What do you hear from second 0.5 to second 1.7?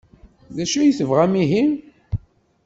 D acu ay tebɣam ihi?